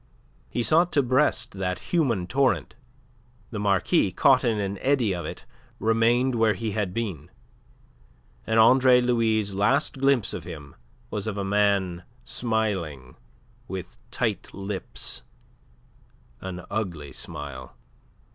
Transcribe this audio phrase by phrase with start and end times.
[0.49, 2.73] He sought to breast that human torrent;
[3.51, 5.45] the Marquis, caught in an eddy of it,
[5.77, 7.29] remained where he had been,
[8.47, 10.73] and Andre Louis' last glimpse of him
[11.11, 13.15] was of a man smiling
[13.67, 15.21] with tight lips,
[16.41, 17.75] an ugly smile.